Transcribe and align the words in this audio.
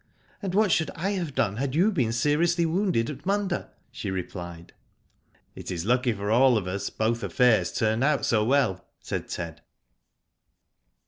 "And 0.41 0.55
what 0.55 0.71
should 0.71 0.89
I 0.95 1.11
have 1.11 1.35
done, 1.35 1.57
had 1.57 1.75
you 1.75 1.91
been 1.91 2.11
seriously 2.11 2.65
wounded 2.65 3.07
at 3.11 3.23
Munda?" 3.23 3.69
she 3.91 4.09
replied." 4.09 4.73
It 5.55 5.69
is 5.69 5.85
lucky 5.85 6.11
for 6.11 6.31
all 6.31 6.57
of 6.57 6.65
us 6.67 6.89
both 6.89 7.21
affairs 7.21 7.71
turned 7.71 8.03
out 8.03 8.25
so 8.25 8.43
well," 8.43 8.83
said 8.99 9.29
Ted. 9.29 9.61